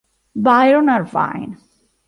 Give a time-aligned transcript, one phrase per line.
[0.35, 1.53] Byron Irvin